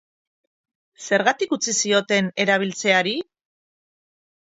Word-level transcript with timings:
Zergatik 1.09 1.53
utzi 1.57 1.75
zioten 1.83 2.31
erabiltzeari? 2.45 3.13